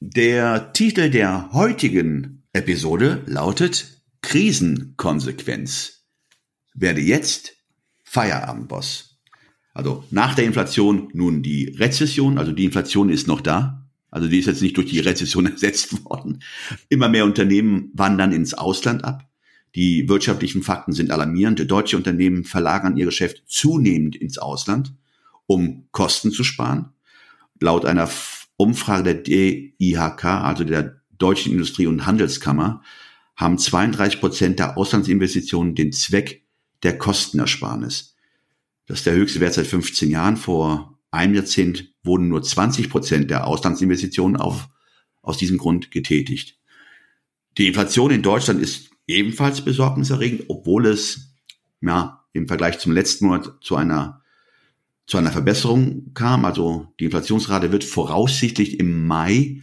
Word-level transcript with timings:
Der 0.00 0.72
Titel 0.74 1.10
der 1.10 1.52
heutigen 1.52 2.44
Episode 2.52 3.24
lautet 3.26 4.00
Krisenkonsequenz. 4.22 6.04
Werde 6.72 7.00
jetzt 7.00 7.56
Feierabendboss. 8.04 9.18
Also 9.74 10.04
nach 10.12 10.36
der 10.36 10.44
Inflation 10.44 11.08
nun 11.14 11.42
die 11.42 11.74
Rezession, 11.76 12.38
also 12.38 12.52
die 12.52 12.66
Inflation 12.66 13.10
ist 13.10 13.26
noch 13.26 13.40
da. 13.40 13.88
Also 14.08 14.28
die 14.28 14.38
ist 14.38 14.46
jetzt 14.46 14.62
nicht 14.62 14.76
durch 14.76 14.88
die 14.88 15.00
Rezession 15.00 15.46
ersetzt 15.50 16.04
worden. 16.04 16.44
Immer 16.88 17.08
mehr 17.08 17.24
Unternehmen 17.24 17.90
wandern 17.92 18.30
ins 18.30 18.54
Ausland 18.54 19.02
ab. 19.02 19.28
Die 19.74 20.08
wirtschaftlichen 20.08 20.62
Fakten 20.62 20.92
sind 20.92 21.10
alarmierend. 21.10 21.68
Deutsche 21.68 21.96
Unternehmen 21.96 22.44
verlagern 22.44 22.96
ihr 22.96 23.06
Geschäft 23.06 23.42
zunehmend 23.48 24.14
ins 24.14 24.38
Ausland, 24.38 24.94
um 25.46 25.88
Kosten 25.90 26.30
zu 26.30 26.44
sparen. 26.44 26.90
Laut 27.58 27.84
einer 27.84 28.08
Umfrage 28.58 29.14
der 29.14 29.14
DIHK, 29.14 30.24
also 30.24 30.64
der 30.64 31.00
Deutschen 31.16 31.52
Industrie- 31.52 31.86
und 31.86 32.04
Handelskammer, 32.04 32.82
haben 33.34 33.56
32 33.56 34.20
Prozent 34.20 34.58
der 34.58 34.76
Auslandsinvestitionen 34.76 35.74
den 35.74 35.92
Zweck 35.92 36.44
der 36.82 36.98
Kostenersparnis. 36.98 38.16
Das 38.86 38.98
ist 38.98 39.06
der 39.06 39.14
höchste 39.14 39.40
Wert 39.40 39.54
seit 39.54 39.66
15 39.66 40.10
Jahren. 40.10 40.36
Vor 40.36 40.98
einem 41.10 41.34
Jahrzehnt 41.34 41.94
wurden 42.02 42.28
nur 42.28 42.42
20 42.42 42.90
Prozent 42.90 43.30
der 43.30 43.46
Auslandsinvestitionen 43.46 44.36
auf, 44.36 44.68
aus 45.22 45.38
diesem 45.38 45.56
Grund 45.56 45.90
getätigt. 45.90 46.58
Die 47.56 47.68
Inflation 47.68 48.10
in 48.10 48.22
Deutschland 48.22 48.60
ist 48.60 48.90
ebenfalls 49.06 49.60
besorgniserregend, 49.60 50.44
obwohl 50.48 50.86
es 50.86 51.34
ja, 51.80 52.24
im 52.32 52.48
Vergleich 52.48 52.78
zum 52.78 52.92
letzten 52.92 53.26
Monat 53.26 53.52
zu 53.60 53.76
einer 53.76 54.17
zu 55.08 55.16
einer 55.16 55.32
Verbesserung 55.32 56.12
kam. 56.14 56.44
Also 56.44 56.86
die 57.00 57.06
Inflationsrate 57.06 57.72
wird 57.72 57.82
voraussichtlich 57.82 58.78
im 58.78 59.06
Mai 59.06 59.62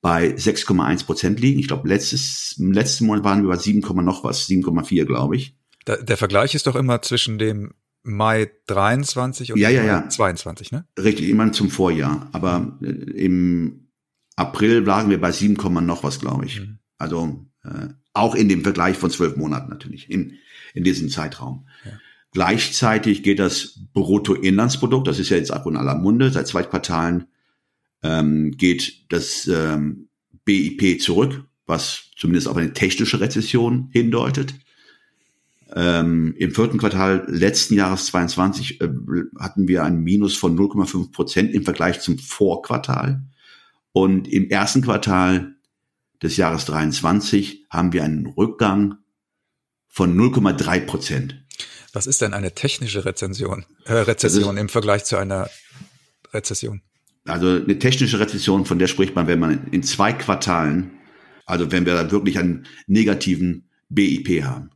bei 0.00 0.28
6,1 0.34 1.04
Prozent 1.04 1.40
liegen. 1.40 1.58
Ich 1.58 1.66
glaube, 1.66 1.88
letztes, 1.88 2.56
im 2.58 2.72
letzten 2.72 3.06
Monat 3.06 3.24
waren 3.24 3.42
wir 3.42 3.48
bei 3.48 3.56
7, 3.56 3.80
noch 4.04 4.22
was, 4.22 4.48
7,4 4.48 5.04
glaube 5.04 5.36
ich. 5.36 5.58
Der, 5.86 6.02
der 6.02 6.16
Vergleich 6.16 6.54
ist 6.54 6.66
doch 6.66 6.76
immer 6.76 7.02
zwischen 7.02 7.38
dem 7.38 7.74
Mai 8.04 8.50
23 8.66 9.52
und 9.52 9.58
ja, 9.58 9.68
ja, 9.68 9.82
ja. 9.82 10.02
ja. 10.02 10.08
22, 10.08 10.70
ne? 10.70 10.86
Richtig, 10.98 11.28
immer 11.28 11.50
zum 11.52 11.70
Vorjahr. 11.70 12.28
Aber 12.32 12.78
äh, 12.80 12.86
im 12.86 13.88
April 14.36 14.80
lagen 14.80 15.10
wir 15.10 15.20
bei 15.20 15.32
7, 15.32 15.54
noch 15.84 16.04
was, 16.04 16.20
glaube 16.20 16.44
ich. 16.44 16.60
Mhm. 16.60 16.78
Also 16.98 17.46
äh, 17.64 17.88
auch 18.12 18.34
in 18.34 18.48
dem 18.48 18.62
Vergleich 18.62 18.96
von 18.96 19.10
zwölf 19.10 19.36
Monaten 19.36 19.70
natürlich, 19.70 20.08
in, 20.08 20.34
in 20.74 20.84
diesem 20.84 21.08
Zeitraum. 21.08 21.66
Ja. 21.84 21.92
Gleichzeitig 22.34 23.22
geht 23.22 23.38
das 23.38 23.78
Bruttoinlandsprodukt, 23.92 25.06
das 25.06 25.20
ist 25.20 25.30
ja 25.30 25.36
jetzt 25.36 25.52
ab 25.52 25.66
und 25.66 25.76
aller 25.76 25.94
Munde, 25.94 26.30
seit 26.30 26.48
zwei 26.48 26.64
Quartalen 26.64 27.28
ähm, 28.02 28.56
geht 28.56 29.10
das 29.12 29.46
ähm, 29.46 30.08
BIP 30.44 31.00
zurück, 31.00 31.44
was 31.64 32.10
zumindest 32.16 32.48
auf 32.48 32.56
eine 32.56 32.72
technische 32.72 33.20
Rezession 33.20 33.88
hindeutet. 33.92 34.52
Ähm, 35.76 36.34
Im 36.36 36.50
vierten 36.50 36.78
Quartal 36.78 37.24
letzten 37.28 37.74
Jahres 37.74 38.06
22 38.06 38.80
äh, 38.80 38.88
hatten 39.38 39.68
wir 39.68 39.84
ein 39.84 40.02
Minus 40.02 40.36
von 40.36 40.58
0,5 40.58 41.12
Prozent 41.12 41.54
im 41.54 41.62
Vergleich 41.62 42.00
zum 42.00 42.18
Vorquartal. 42.18 43.22
Und 43.92 44.26
im 44.26 44.50
ersten 44.50 44.82
Quartal 44.82 45.54
des 46.20 46.36
Jahres 46.36 46.64
23 46.64 47.66
haben 47.70 47.92
wir 47.92 48.02
einen 48.02 48.26
Rückgang 48.26 48.96
von 49.86 50.18
0,3 50.18 50.80
Prozent. 50.80 51.43
Was 51.94 52.08
ist 52.08 52.20
denn 52.22 52.34
eine 52.34 52.52
technische 52.52 53.04
Rezension, 53.04 53.64
äh, 53.84 53.92
Rezession 53.92 54.56
im 54.56 54.68
Vergleich 54.68 55.04
zu 55.04 55.16
einer 55.16 55.48
Rezession? 56.32 56.82
Also 57.24 57.48
eine 57.48 57.78
technische 57.78 58.18
Rezession, 58.18 58.66
von 58.66 58.80
der 58.80 58.88
spricht 58.88 59.14
man, 59.14 59.28
wenn 59.28 59.38
man 59.38 59.68
in 59.68 59.84
zwei 59.84 60.12
Quartalen, 60.12 60.90
also 61.46 61.70
wenn 61.70 61.86
wir 61.86 61.94
da 61.94 62.10
wirklich 62.10 62.36
einen 62.36 62.66
negativen 62.88 63.70
BIP 63.88 64.42
haben. 64.42 64.70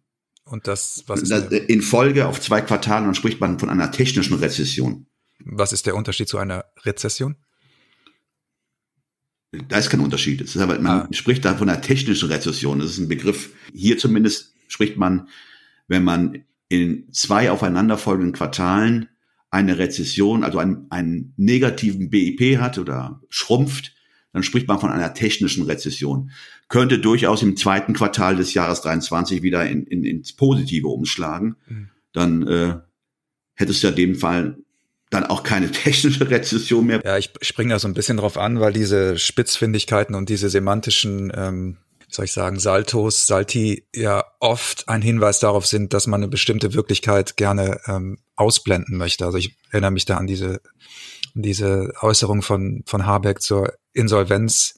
Und 0.45 0.69
das, 0.69 1.03
was 1.09 1.23
ist 1.23 1.31
das, 1.31 1.51
in 1.51 1.83
Folge 1.83 2.27
auf 2.27 2.41
zwei 2.41 2.61
Quartalen, 2.61 3.05
dann 3.05 3.17
spricht 3.17 3.41
man 3.41 3.59
von 3.59 3.69
einer 3.69 3.91
technischen 3.91 4.39
Rezession. 4.39 5.07
Was 5.41 5.73
ist 5.73 5.87
der 5.87 5.97
Unterschied 5.97 6.29
zu 6.29 6.39
einer 6.39 6.67
Rezession? 6.85 7.37
Da 9.51 9.79
ist 9.79 9.91
kein 9.91 10.01
Unterschied. 10.01 10.41
Ist 10.41 10.57
aber, 10.57 10.79
man 10.79 11.01
ah. 11.03 11.09
spricht 11.11 11.45
da 11.45 11.57
von 11.57 11.69
einer 11.69 11.81
technischen 11.81 12.31
Rezession. 12.31 12.79
Das 12.79 12.91
ist 12.91 12.99
ein 12.99 13.09
Begriff. 13.09 13.51
Hier 13.75 13.99
zumindest 13.99 14.55
spricht 14.69 14.97
man, 14.97 15.29
wenn 15.89 16.05
man 16.05 16.45
in 16.69 17.13
zwei 17.13 17.51
aufeinanderfolgenden 17.51 18.33
Quartalen 18.33 19.09
eine 19.51 19.79
Rezession, 19.79 20.45
also 20.45 20.59
einen, 20.59 20.87
einen 20.91 21.33
negativen 21.37 22.11
BIP 22.11 22.59
hat 22.59 22.79
oder 22.79 23.21
schrumpft, 23.31 23.95
dann 24.33 24.43
spricht 24.43 24.69
man 24.69 24.79
von 24.79 24.91
einer 24.91 25.15
technischen 25.15 25.65
Rezession. 25.65 26.31
Könnte 26.69 26.99
durchaus 26.99 27.43
im 27.43 27.57
zweiten 27.57 27.95
Quartal 27.95 28.37
des 28.37 28.53
Jahres 28.53 28.83
23 28.83 29.43
wieder 29.43 29.67
in, 29.67 29.85
in, 29.85 30.05
ins 30.05 30.35
Positive 30.35 30.87
umschlagen. 30.89 31.57
Mhm. 31.67 31.89
Dann 32.13 32.47
äh, 32.47 32.77
hättest 33.55 33.83
du 33.83 33.89
ja 33.89 33.93
dem 33.95 34.17
Fall 34.17 34.59
dann 35.09 35.25
auch 35.25 35.43
keine 35.43 35.71
technische 35.73 36.29
Rezession 36.29 36.87
mehr. 36.87 37.01
Ja, 37.05 37.17
ich 37.17 37.31
springe 37.41 37.73
da 37.73 37.79
so 37.79 37.89
ein 37.89 37.95
bisschen 37.95 38.19
drauf 38.19 38.37
an, 38.37 38.61
weil 38.61 38.75
diese 38.75 39.19
Spitzfindigkeiten 39.19 40.15
und 40.15 40.29
diese 40.29 40.51
semantischen 40.51 41.33
ähm, 41.35 41.79
wie 42.09 42.15
soll 42.15 42.25
ich 42.25 42.33
sagen, 42.33 42.59
Saltos, 42.59 43.27
Salti 43.27 43.87
ja 43.95 44.25
oft 44.41 44.89
ein 44.89 45.03
Hinweis 45.03 45.41
darauf 45.41 45.67
sind, 45.67 45.93
dass 45.93 46.07
man 46.07 46.23
eine 46.23 46.29
bestimmte 46.29 46.73
Wirklichkeit 46.73 47.37
gerne 47.37 47.81
ähm, 47.87 48.19
ausblenden 48.35 48.97
möchte. 48.97 49.27
Also 49.27 49.37
ich 49.37 49.57
erinnere 49.71 49.91
mich 49.91 50.07
da 50.07 50.17
an 50.17 50.27
diese, 50.27 50.63
diese 51.35 51.93
Äußerung 52.01 52.41
von, 52.41 52.83
von 52.87 53.05
Habeck 53.05 53.43
zur 53.43 53.75
Insolvenz, 53.93 54.75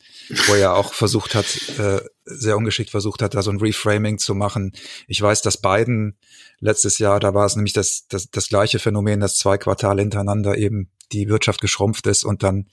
wo 0.49 0.55
er 0.55 0.75
auch 0.75 0.93
versucht 0.93 1.37
hat, 1.37 1.47
äh, 1.79 2.01
sehr 2.25 2.57
ungeschickt 2.57 2.91
versucht 2.91 3.23
hat, 3.23 3.35
da 3.35 3.43
so 3.43 3.53
ein 3.53 3.61
Reframing 3.61 4.19
zu 4.19 4.35
machen. 4.35 4.73
Ich 5.07 5.23
weiß, 5.23 5.43
dass 5.43 5.61
Biden 5.61 6.19
letztes 6.59 6.99
Jahr, 6.99 7.21
da 7.21 7.33
war 7.33 7.47
es 7.47 7.55
nämlich 7.55 7.75
das, 7.75 8.07
das, 8.09 8.31
das 8.31 8.49
gleiche 8.49 8.81
Phänomen, 8.81 9.21
dass 9.21 9.37
zwei 9.37 9.57
Quartale 9.57 10.03
hintereinander 10.03 10.59
eben 10.59 10.91
die 11.12 11.29
Wirtschaft 11.29 11.61
geschrumpft 11.61 12.09
ist 12.09 12.25
und 12.25 12.43
dann 12.43 12.67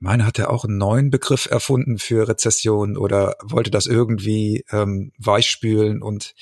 meine, 0.00 0.26
hat 0.26 0.38
er 0.38 0.50
auch 0.50 0.64
einen 0.64 0.78
neuen 0.78 1.10
Begriff 1.10 1.46
erfunden 1.46 1.98
für 1.98 2.28
Rezession 2.28 2.96
oder 2.96 3.36
wollte 3.42 3.70
das 3.70 3.86
irgendwie 3.86 4.64
ähm, 4.72 5.12
weichspülen 5.18 6.02
und 6.02 6.34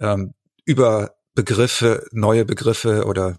ähm, 0.00 0.34
über 0.64 1.14
Begriffe, 1.34 2.06
neue 2.12 2.44
Begriffe 2.44 3.04
oder 3.04 3.38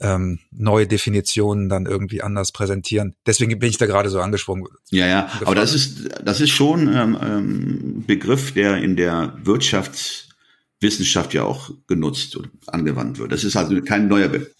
ähm, 0.00 0.40
neue 0.50 0.86
Definitionen 0.86 1.68
dann 1.68 1.86
irgendwie 1.86 2.22
anders 2.22 2.52
präsentieren. 2.52 3.14
Deswegen 3.24 3.58
bin 3.58 3.70
ich 3.70 3.78
da 3.78 3.86
gerade 3.86 4.10
so 4.10 4.20
angesprungen. 4.20 4.66
Ja, 4.90 5.06
ja, 5.06 5.30
aber 5.44 5.54
das 5.54 5.72
ist, 5.74 6.08
das 6.24 6.40
ist 6.40 6.50
schon 6.50 6.92
ähm, 6.92 7.16
ähm, 7.22 8.04
Begriff, 8.06 8.52
der 8.52 8.78
in 8.78 8.96
der 8.96 9.38
Wirtschaftswissenschaft 9.44 11.32
ja 11.34 11.44
auch 11.44 11.70
genutzt 11.86 12.34
und 12.36 12.50
angewandt 12.66 13.18
wird. 13.18 13.30
Das 13.30 13.44
ist 13.44 13.56
also 13.56 13.80
kein 13.82 14.08
neuer 14.08 14.28
Begriff. 14.28 14.52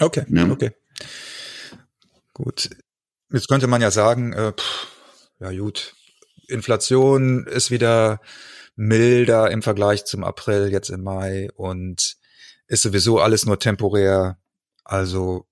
Okay, 0.00 0.24
ne? 0.28 0.50
okay. 0.50 0.72
Gut. 2.34 2.70
Jetzt 3.32 3.48
könnte 3.48 3.66
man 3.66 3.80
ja 3.80 3.90
sagen, 3.90 4.32
äh, 4.32 4.52
pff, 4.52 4.86
ja 5.40 5.52
gut, 5.52 5.94
Inflation 6.48 7.46
ist 7.46 7.70
wieder 7.70 8.20
milder 8.76 9.50
im 9.50 9.62
Vergleich 9.62 10.04
zum 10.04 10.24
April 10.24 10.70
jetzt 10.70 10.90
im 10.90 11.02
Mai 11.02 11.50
und 11.54 12.16
ist 12.68 12.82
sowieso 12.82 13.20
alles 13.20 13.46
nur 13.46 13.58
temporär. 13.58 14.38
Also 14.84 15.46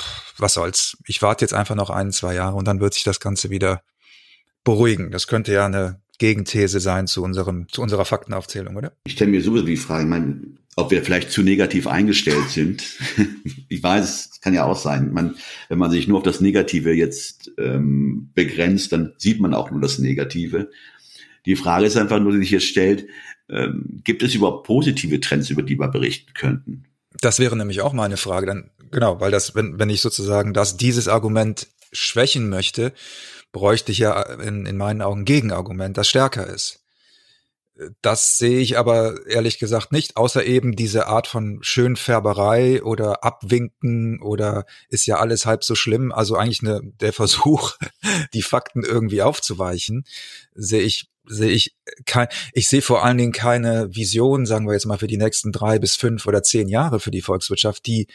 pff, 0.00 0.34
was 0.38 0.54
soll's. 0.54 0.96
Ich 1.06 1.22
warte 1.22 1.44
jetzt 1.44 1.54
einfach 1.54 1.74
noch 1.74 1.90
ein, 1.90 2.12
zwei 2.12 2.34
Jahre 2.34 2.56
und 2.56 2.66
dann 2.66 2.80
wird 2.80 2.94
sich 2.94 3.04
das 3.04 3.20
Ganze 3.20 3.50
wieder 3.50 3.82
beruhigen. 4.64 5.10
Das 5.10 5.26
könnte 5.26 5.52
ja 5.52 5.66
eine 5.66 6.02
Gegenthese 6.18 6.80
sein 6.80 7.06
zu 7.06 7.22
unserem, 7.22 7.68
zu 7.68 7.80
unserer 7.80 8.04
Faktenaufzählung, 8.04 8.76
oder? 8.76 8.92
Ich 9.04 9.12
stelle 9.14 9.30
mir 9.30 9.42
sowieso 9.42 9.64
die 9.64 9.76
Frage, 9.76 10.02
ich 10.02 10.08
meine, 10.08 10.57
ob 10.78 10.92
wir 10.92 11.02
vielleicht 11.02 11.32
zu 11.32 11.42
negativ 11.42 11.88
eingestellt 11.88 12.50
sind. 12.50 12.84
ich 13.68 13.82
weiß, 13.82 14.30
es 14.32 14.40
kann 14.40 14.54
ja 14.54 14.64
auch 14.64 14.78
sein. 14.78 15.12
Man, 15.12 15.34
wenn 15.68 15.78
man 15.78 15.90
sich 15.90 16.06
nur 16.06 16.18
auf 16.18 16.22
das 16.22 16.40
Negative 16.40 16.92
jetzt 16.92 17.50
ähm, 17.58 18.30
begrenzt, 18.32 18.92
dann 18.92 19.12
sieht 19.18 19.40
man 19.40 19.54
auch 19.54 19.72
nur 19.72 19.80
das 19.80 19.98
Negative. 19.98 20.70
Die 21.46 21.56
Frage 21.56 21.86
ist 21.86 21.96
einfach 21.96 22.20
nur, 22.20 22.30
die 22.30 22.38
sich 22.38 22.52
jetzt 22.52 22.66
stellt, 22.66 23.08
ähm, 23.50 24.00
gibt 24.04 24.22
es 24.22 24.36
überhaupt 24.36 24.68
positive 24.68 25.18
Trends, 25.18 25.50
über 25.50 25.62
die 25.62 25.76
wir 25.76 25.88
berichten 25.88 26.32
könnten? 26.34 26.84
Das 27.20 27.40
wäre 27.40 27.56
nämlich 27.56 27.80
auch 27.80 27.92
meine 27.92 28.16
Frage. 28.16 28.46
Dann 28.46 28.70
genau, 28.92 29.20
weil 29.20 29.32
das, 29.32 29.56
wenn, 29.56 29.80
wenn 29.80 29.90
ich 29.90 30.00
sozusagen 30.00 30.54
das 30.54 30.76
dieses 30.76 31.08
Argument 31.08 31.66
schwächen 31.92 32.48
möchte, 32.48 32.92
bräuchte 33.50 33.90
ich 33.90 33.98
ja 33.98 34.22
in, 34.22 34.64
in 34.64 34.76
meinen 34.76 35.02
Augen 35.02 35.24
Gegenargument, 35.24 35.96
das 35.96 36.08
stärker 36.08 36.46
ist. 36.46 36.84
Das 38.02 38.38
sehe 38.38 38.58
ich 38.58 38.76
aber 38.76 39.26
ehrlich 39.26 39.58
gesagt 39.58 39.92
nicht, 39.92 40.16
außer 40.16 40.44
eben 40.44 40.74
diese 40.74 41.06
Art 41.06 41.28
von 41.28 41.58
Schönfärberei 41.62 42.82
oder 42.82 43.22
Abwinken 43.22 44.20
oder 44.20 44.64
ist 44.88 45.06
ja 45.06 45.18
alles 45.18 45.46
halb 45.46 45.62
so 45.62 45.76
schlimm. 45.76 46.10
Also 46.10 46.36
eigentlich 46.36 46.62
eine, 46.62 46.80
der 47.00 47.12
Versuch, 47.12 47.76
die 48.34 48.42
Fakten 48.42 48.82
irgendwie 48.82 49.22
aufzuweichen, 49.22 50.04
sehe 50.54 50.82
ich 50.82 51.08
sehe 51.30 51.50
ich 51.50 51.76
kein, 52.06 52.28
ich 52.54 52.68
sehe 52.68 52.80
vor 52.80 53.04
allen 53.04 53.18
Dingen 53.18 53.32
keine 53.32 53.94
Vision, 53.94 54.46
sagen 54.46 54.66
wir 54.66 54.72
jetzt 54.72 54.86
mal 54.86 54.98
für 54.98 55.06
die 55.06 55.18
nächsten 55.18 55.52
drei 55.52 55.78
bis 55.78 55.94
fünf 55.94 56.26
oder 56.26 56.42
zehn 56.42 56.68
Jahre 56.68 57.00
für 57.00 57.10
die 57.10 57.20
Volkswirtschaft, 57.20 57.86
die 57.86 58.06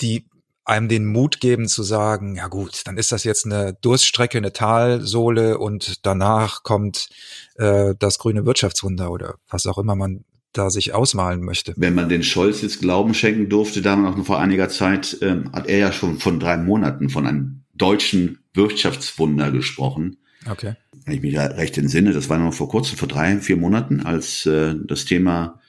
die 0.00 0.26
einem 0.70 0.88
den 0.88 1.04
Mut 1.04 1.40
geben 1.40 1.66
zu 1.66 1.82
sagen, 1.82 2.36
ja 2.36 2.46
gut, 2.46 2.82
dann 2.84 2.96
ist 2.96 3.10
das 3.10 3.24
jetzt 3.24 3.44
eine 3.44 3.76
Durststrecke, 3.80 4.38
eine 4.38 4.52
Talsohle 4.52 5.58
und 5.58 6.06
danach 6.06 6.62
kommt 6.62 7.08
äh, 7.56 7.94
das 7.98 8.18
grüne 8.18 8.46
Wirtschaftswunder 8.46 9.10
oder 9.10 9.34
was 9.48 9.66
auch 9.66 9.78
immer 9.78 9.96
man 9.96 10.24
da 10.52 10.70
sich 10.70 10.94
ausmalen 10.94 11.42
möchte. 11.42 11.74
Wenn 11.76 11.94
man 11.94 12.08
den 12.08 12.22
Scholz 12.22 12.62
jetzt 12.62 12.80
Glauben 12.80 13.14
schenken 13.14 13.48
durfte, 13.48 13.82
da 13.82 13.96
noch 13.96 14.24
vor 14.24 14.38
einiger 14.38 14.68
Zeit, 14.68 15.18
ähm, 15.22 15.52
hat 15.52 15.68
er 15.68 15.78
ja 15.78 15.92
schon 15.92 16.18
von 16.18 16.38
drei 16.38 16.56
Monaten 16.56 17.10
von 17.10 17.26
einem 17.26 17.62
deutschen 17.74 18.38
Wirtschaftswunder 18.54 19.50
gesprochen. 19.50 20.18
Okay. 20.48 20.74
Wenn 21.04 21.14
ich 21.14 21.22
mich 21.22 21.36
recht 21.36 21.78
entsinne, 21.78 22.12
das 22.12 22.28
war 22.28 22.38
noch 22.38 22.54
vor 22.54 22.68
kurzem, 22.68 22.96
vor 22.96 23.08
drei, 23.08 23.36
vier 23.38 23.56
Monaten, 23.56 24.00
als 24.00 24.46
äh, 24.46 24.74
das 24.84 25.04
Thema 25.04 25.60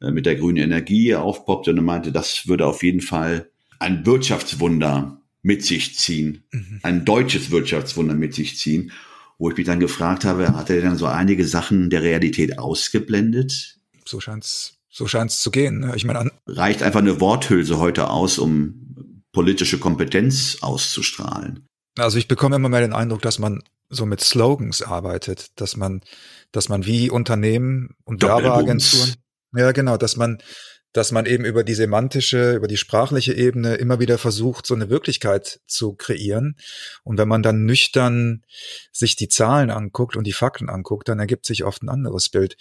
äh, 0.00 0.10
mit 0.10 0.24
der 0.24 0.36
grünen 0.36 0.62
Energie 0.62 1.14
aufpoppte 1.14 1.70
und 1.70 1.76
er 1.76 1.82
meinte, 1.82 2.12
das 2.12 2.48
würde 2.48 2.66
auf 2.66 2.82
jeden 2.82 3.02
Fall 3.02 3.51
ein 3.82 4.06
Wirtschaftswunder 4.06 5.20
mit 5.42 5.64
sich 5.64 5.98
ziehen, 5.98 6.44
mhm. 6.52 6.80
ein 6.82 7.04
deutsches 7.04 7.50
Wirtschaftswunder 7.50 8.14
mit 8.14 8.32
sich 8.32 8.56
ziehen, 8.56 8.92
wo 9.38 9.50
ich 9.50 9.56
mich 9.56 9.66
dann 9.66 9.80
gefragt 9.80 10.24
habe, 10.24 10.54
hat 10.54 10.70
er 10.70 10.80
dann 10.82 10.96
so 10.96 11.06
einige 11.06 11.44
Sachen 11.44 11.90
der 11.90 12.02
Realität 12.02 12.60
ausgeblendet? 12.60 13.76
So 14.04 14.20
scheint's, 14.20 14.74
so 14.88 15.08
scheint's 15.08 15.42
zu 15.42 15.50
gehen. 15.50 15.80
Ne? 15.80 15.94
Ich 15.96 16.04
meine, 16.04 16.30
reicht 16.46 16.82
einfach 16.82 17.00
eine 17.00 17.20
Worthülse 17.20 17.78
heute 17.78 18.08
aus, 18.08 18.38
um 18.38 19.24
politische 19.32 19.78
Kompetenz 19.78 20.58
auszustrahlen? 20.60 21.66
Also 21.98 22.18
ich 22.18 22.28
bekomme 22.28 22.56
immer 22.56 22.68
mehr 22.68 22.82
den 22.82 22.92
Eindruck, 22.92 23.22
dass 23.22 23.40
man 23.40 23.64
so 23.88 24.06
mit 24.06 24.20
Slogans 24.20 24.80
arbeitet, 24.80 25.60
dass 25.60 25.76
man, 25.76 26.02
dass 26.52 26.68
man 26.68 26.86
wie 26.86 27.10
Unternehmen 27.10 27.96
und 28.04 28.22
Werbeagenturen, 28.22 29.14
ja 29.56 29.72
genau, 29.72 29.96
dass 29.96 30.16
man 30.16 30.38
dass 30.92 31.10
man 31.10 31.26
eben 31.26 31.44
über 31.44 31.64
die 31.64 31.74
semantische, 31.74 32.54
über 32.54 32.68
die 32.68 32.76
sprachliche 32.76 33.32
Ebene 33.32 33.74
immer 33.74 33.98
wieder 33.98 34.18
versucht, 34.18 34.66
so 34.66 34.74
eine 34.74 34.90
Wirklichkeit 34.90 35.60
zu 35.66 35.94
kreieren. 35.94 36.56
Und 37.02 37.18
wenn 37.18 37.28
man 37.28 37.42
dann 37.42 37.64
nüchtern 37.64 38.44
sich 38.92 39.16
die 39.16 39.28
Zahlen 39.28 39.70
anguckt 39.70 40.16
und 40.16 40.26
die 40.26 40.32
Fakten 40.32 40.68
anguckt, 40.68 41.08
dann 41.08 41.18
ergibt 41.18 41.46
sich 41.46 41.64
oft 41.64 41.82
ein 41.82 41.88
anderes 41.88 42.28
Bild. 42.28 42.56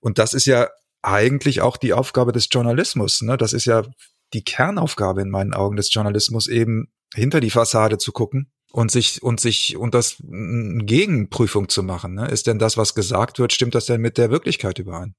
Und 0.00 0.18
das 0.18 0.34
ist 0.34 0.46
ja 0.46 0.70
eigentlich 1.02 1.60
auch 1.60 1.76
die 1.76 1.92
Aufgabe 1.92 2.32
des 2.32 2.48
Journalismus. 2.50 3.20
Ne? 3.20 3.36
Das 3.36 3.52
ist 3.52 3.66
ja 3.66 3.84
die 4.32 4.44
Kernaufgabe 4.44 5.20
in 5.20 5.30
meinen 5.30 5.52
Augen 5.52 5.76
des 5.76 5.92
Journalismus, 5.92 6.46
eben 6.46 6.88
hinter 7.14 7.40
die 7.40 7.50
Fassade 7.50 7.98
zu 7.98 8.12
gucken 8.12 8.50
und 8.74 8.90
sich 8.90 9.22
und 9.22 9.38
sich 9.38 9.76
und 9.76 9.94
das 9.94 10.16
eine 10.20 10.84
Gegenprüfung 10.84 11.68
zu 11.68 11.84
machen. 11.84 12.14
Ne? 12.14 12.26
Ist 12.26 12.48
denn 12.48 12.58
das, 12.58 12.76
was 12.76 12.96
gesagt 12.96 13.38
wird, 13.38 13.52
stimmt 13.52 13.76
das 13.76 13.86
denn 13.86 14.00
mit 14.00 14.18
der 14.18 14.32
Wirklichkeit 14.32 14.80
überein? 14.80 15.14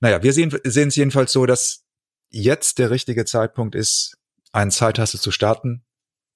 Naja, 0.00 0.22
wir 0.22 0.32
sehen, 0.32 0.58
sehen 0.64 0.88
es 0.88 0.96
jedenfalls 0.96 1.32
so, 1.32 1.44
dass 1.44 1.84
jetzt 2.30 2.78
der 2.78 2.88
richtige 2.90 3.26
Zeitpunkt 3.26 3.74
ist, 3.74 4.16
einen 4.52 4.70
Zeithassel 4.70 5.20
zu 5.20 5.30
starten. 5.30 5.84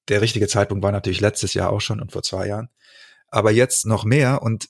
Der 0.09 0.21
richtige 0.21 0.47
Zeitpunkt 0.47 0.85
war 0.85 0.93
natürlich 0.93 1.21
letztes 1.21 1.55
Jahr 1.55 1.71
auch 1.71 1.81
schon 1.81 2.03
und 2.03 2.13
vor 2.13 2.23
zwei 2.23 2.49
Jahren. 2.49 2.69
Aber 3.29 3.51
jetzt 3.51 3.87
noch 3.87 4.05
mehr 4.05 4.43
und 4.43 4.69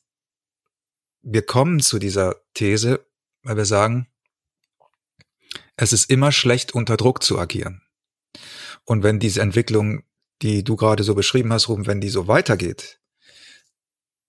wir 1.23 1.43
kommen 1.43 1.81
zu 1.81 1.99
dieser 1.99 2.37
These, 2.55 3.05
weil 3.43 3.57
wir 3.57 3.65
sagen, 3.65 4.07
es 5.75 5.93
ist 5.93 6.11
immer 6.11 6.31
schlecht, 6.31 6.77
unter 6.77 6.97
Druck 6.97 7.25
zu 7.25 7.41
agieren. 7.41 7.83
Und 8.85 9.03
wenn 9.03 9.19
diese 9.19 9.43
Entwicklung, 9.43 10.05
die 10.43 10.65
du 10.65 10.77
gerade 10.77 11.03
so 11.03 11.15
beschrieben 11.15 11.53
hast, 11.53 11.69
Ruben, 11.69 11.87
wenn 11.87 12.01
die 12.01 12.09
so 12.09 12.29
weitergeht, 12.29 13.01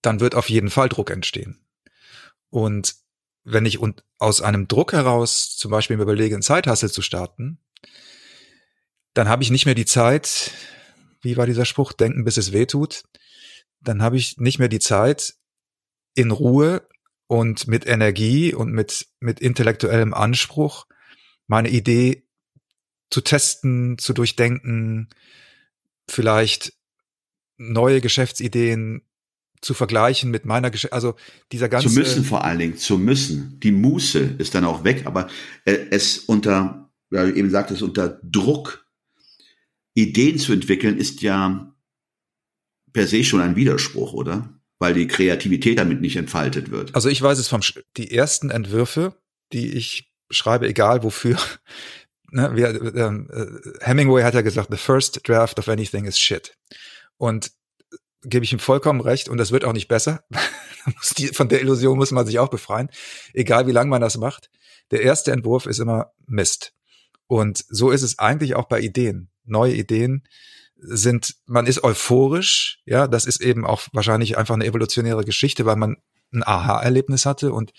dann 0.02 0.20
wird 0.20 0.36
auf 0.36 0.50
jeden 0.50 0.70
Fall 0.70 0.90
Druck 0.90 1.10
entstehen. 1.10 1.60
Und 2.50 2.96
wenn 3.44 3.66
ich 3.66 3.80
und 3.80 4.04
aus 4.18 4.42
einem 4.42 4.68
Druck 4.68 4.94
heraus 4.94 5.56
zum 5.56 5.72
Beispiel 5.72 5.98
mir 5.98 6.04
überlege, 6.04 6.36
einen 6.36 6.42
Zeithassel 6.42 6.92
zu 6.92 7.02
starten, 7.02 7.60
dann 9.14 9.30
habe 9.30 9.44
ich 9.44 9.52
nicht 9.52 9.66
mehr 9.66 9.76
die 9.76 9.86
Zeit, 9.86 10.52
wie 11.22 11.38
war 11.38 11.46
dieser 11.46 11.66
Spruch, 11.66 11.94
denken 11.94 12.24
bis 12.24 12.38
es 12.38 12.52
weh 12.52 12.66
tut, 12.66 13.04
dann 13.80 14.02
habe 14.02 14.18
ich 14.18 14.38
nicht 14.38 14.60
mehr 14.60 14.68
die 14.68 14.80
Zeit, 14.80 15.36
in 16.14 16.32
Ruhe 16.32 16.88
und 17.28 17.68
mit 17.68 17.86
Energie 17.86 18.54
und 18.54 18.72
mit, 18.72 19.08
mit 19.20 19.40
intellektuellem 19.40 20.14
Anspruch 20.14 20.88
meine 21.46 21.70
Idee 21.70 22.28
zu 23.10 23.22
testen, 23.22 23.98
zu 23.98 24.14
durchdenken, 24.14 25.10
vielleicht 26.10 26.74
neue 27.58 28.02
Geschäftsideen 28.02 29.02
zu 29.62 29.74
vergleichen 29.74 30.30
mit 30.30 30.46
meiner 30.46 30.70
Geschichte, 30.70 30.94
also 30.94 31.16
dieser 31.52 31.70
ganze. 31.70 31.90
Zu 31.90 31.96
müssen 31.96 32.24
vor 32.24 32.44
allen 32.44 32.60
Dingen, 32.60 32.78
zu 32.78 32.98
müssen. 32.98 33.60
Die 33.62 33.72
Muße 33.72 34.36
ist 34.38 34.56
dann 34.56 34.66
auch 34.66 34.84
weg, 34.84 35.06
aber 35.06 35.28
äh, 35.66 35.78
es 35.90 36.20
unter, 36.20 36.92
ja, 37.10 37.28
eben 37.28 37.50
sagt 37.50 37.72
es, 37.72 37.82
unter 37.82 38.20
Druck 38.24 38.86
Ideen 39.96 40.38
zu 40.38 40.54
entwickeln, 40.54 40.98
ist 40.98 41.22
ja 41.22 41.76
per 42.94 43.08
se 43.08 43.24
schon 43.24 43.42
ein 43.42 43.56
Widerspruch, 43.56 44.14
oder? 44.14 44.54
Weil 44.80 44.94
die 44.94 45.08
Kreativität 45.08 45.80
damit 45.80 46.02
nicht 46.02 46.18
entfaltet 46.18 46.70
wird. 46.70 46.94
Also 46.94 47.10
ich 47.10 47.22
weiß 47.22 47.40
es 47.40 47.48
vom, 47.48 47.64
Sch 47.64 47.80
die 47.98 48.12
ersten 48.12 48.52
Entwürfe, 48.52 49.16
die 49.54 49.74
ich 49.74 50.14
schreibe, 50.30 50.68
egal 50.68 51.02
wofür, 51.02 51.38
ne, 52.32 52.56
wir, 52.56 52.96
ähm, 52.96 53.30
äh, 53.32 53.86
Hemingway 53.86 54.24
hat 54.24 54.34
ja 54.34 54.42
gesagt, 54.42 54.70
the 54.72 54.78
first 54.78 55.28
draft 55.28 55.60
of 55.60 55.70
anything 55.70 56.06
is 56.06 56.20
shit. 56.20 56.58
Und 57.18 57.52
gebe 58.24 58.44
ich 58.44 58.54
ihm 58.54 58.60
vollkommen 58.60 59.02
recht 59.02 59.30
und 59.30 59.38
das 59.38 59.52
wird 59.52 59.66
auch 59.66 59.74
nicht 59.74 59.88
besser. 59.88 60.24
von 61.34 61.50
der 61.50 61.62
Illusion 61.62 61.98
muss 61.98 62.12
man 62.12 62.26
sich 62.26 62.40
auch 62.40 62.50
befreien, 62.50 62.90
egal 63.34 63.68
wie 63.68 63.72
lange 63.72 63.90
man 63.90 64.02
das 64.02 64.18
macht. 64.18 64.50
Der 64.92 65.02
erste 65.02 65.32
Entwurf 65.32 65.66
ist 65.66 65.80
immer 65.80 66.12
Mist. 66.26 66.74
Und 67.28 67.66
so 67.70 67.92
ist 67.92 68.04
es 68.04 68.20
eigentlich 68.20 68.56
auch 68.56 68.68
bei 68.68 68.80
Ideen. 68.80 69.30
Neue 69.44 69.74
Ideen 69.74 70.24
sind, 70.76 71.36
man 71.46 71.66
ist 71.66 71.84
euphorisch, 71.84 72.82
ja, 72.86 73.08
das 73.08 73.26
ist 73.26 73.42
eben 73.42 73.66
auch 73.66 73.82
wahrscheinlich 73.94 74.38
einfach 74.38 74.56
eine 74.56 74.66
evolutionäre 74.66 75.26
Geschichte, 75.26 75.66
weil 75.66 75.76
man 75.76 75.98
ein 76.32 76.44
Aha-Erlebnis 76.44 77.26
hatte 77.26 77.52
und 77.52 77.74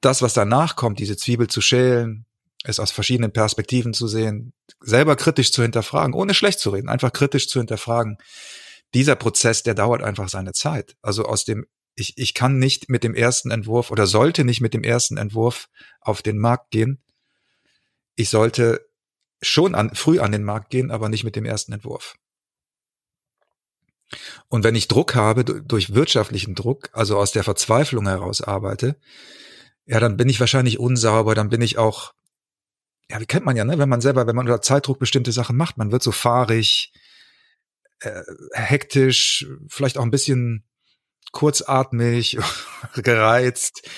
das, 0.00 0.22
was 0.22 0.34
danach 0.34 0.76
kommt, 0.76 0.98
diese 0.98 1.16
Zwiebel 1.16 1.48
zu 1.48 1.60
schälen, 1.60 2.26
es 2.64 2.80
aus 2.80 2.90
verschiedenen 2.90 3.32
Perspektiven 3.32 3.92
zu 3.92 4.08
sehen, 4.08 4.52
selber 4.80 5.16
kritisch 5.16 5.52
zu 5.52 5.62
hinterfragen, 5.62 6.14
ohne 6.14 6.34
schlecht 6.34 6.58
zu 6.58 6.70
reden, 6.70 6.88
einfach 6.88 7.12
kritisch 7.12 7.48
zu 7.48 7.60
hinterfragen, 7.60 8.18
dieser 8.94 9.16
Prozess, 9.16 9.62
der 9.62 9.74
dauert 9.74 10.02
einfach 10.02 10.28
seine 10.28 10.52
Zeit. 10.52 10.96
Also 11.02 11.24
aus 11.24 11.44
dem, 11.44 11.66
ich, 11.94 12.14
ich 12.16 12.34
kann 12.34 12.58
nicht 12.58 12.88
mit 12.88 13.04
dem 13.04 13.14
ersten 13.14 13.50
Entwurf 13.50 13.90
oder 13.90 14.06
sollte 14.06 14.44
nicht 14.44 14.60
mit 14.60 14.74
dem 14.74 14.82
ersten 14.82 15.16
Entwurf 15.16 15.68
auf 16.00 16.22
den 16.22 16.38
Markt 16.38 16.70
gehen. 16.70 17.02
Ich 18.16 18.30
sollte 18.30 18.86
schon 19.42 19.74
an, 19.74 19.94
früh 19.94 20.20
an 20.20 20.32
den 20.32 20.44
Markt 20.44 20.70
gehen, 20.70 20.90
aber 20.90 21.08
nicht 21.08 21.24
mit 21.24 21.36
dem 21.36 21.44
ersten 21.44 21.72
Entwurf. 21.72 22.16
Und 24.48 24.64
wenn 24.64 24.74
ich 24.74 24.88
Druck 24.88 25.14
habe, 25.14 25.44
durch 25.44 25.94
wirtschaftlichen 25.94 26.54
Druck, 26.54 26.88
also 26.92 27.18
aus 27.18 27.32
der 27.32 27.44
Verzweiflung 27.44 28.06
heraus 28.06 28.40
arbeite, 28.40 28.96
ja, 29.86 30.00
dann 30.00 30.16
bin 30.16 30.28
ich 30.28 30.40
wahrscheinlich 30.40 30.78
unsauber, 30.78 31.34
dann 31.34 31.50
bin 31.50 31.60
ich 31.60 31.78
auch, 31.78 32.12
ja, 33.14 33.20
wie 33.20 33.26
kennt 33.26 33.46
man 33.46 33.56
ja, 33.56 33.64
ne, 33.64 33.78
wenn 33.78 33.88
man 33.88 34.00
selber, 34.00 34.26
wenn 34.26 34.34
man 34.34 34.46
unter 34.46 34.60
Zeitdruck 34.60 34.98
bestimmte 34.98 35.30
Sachen 35.30 35.56
macht, 35.56 35.78
man 35.78 35.92
wird 35.92 36.02
so 36.02 36.10
fahrig, 36.10 36.92
äh, 38.00 38.22
hektisch, 38.52 39.46
vielleicht 39.68 39.98
auch 39.98 40.02
ein 40.02 40.10
bisschen 40.10 40.64
kurzatmig, 41.30 42.38
gereizt. 42.96 43.88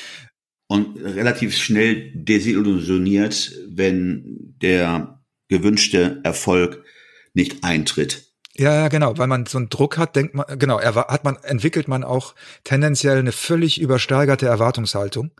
Und 0.68 0.98
relativ 0.98 1.56
schnell 1.56 2.12
desillusioniert, 2.14 3.52
wenn 3.68 4.54
der 4.60 5.22
gewünschte 5.48 6.20
Erfolg 6.22 6.84
nicht 7.32 7.64
eintritt. 7.64 8.34
Ja, 8.54 8.74
ja, 8.74 8.88
genau, 8.88 9.16
weil 9.16 9.28
man 9.28 9.46
so 9.46 9.56
einen 9.56 9.70
Druck 9.70 9.96
hat, 9.96 10.14
denkt 10.16 10.34
man, 10.34 10.58
genau, 10.58 10.78
hat 10.80 11.24
man, 11.24 11.36
entwickelt 11.36 11.88
man 11.88 12.04
auch 12.04 12.34
tendenziell 12.64 13.18
eine 13.18 13.32
völlig 13.32 13.80
übersteigerte 13.80 14.46
Erwartungshaltung, 14.46 15.30